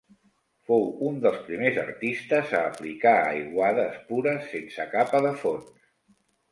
Fou 0.69 0.87
un 1.09 1.19
dels 1.25 1.43
primers 1.49 1.77
artistes 1.83 2.55
a 2.61 2.63
aplicar 2.71 3.15
aiguades 3.19 4.01
pures 4.09 4.53
sense 4.57 4.93
capa 4.99 5.27
de 5.29 5.37
fons. 5.45 5.91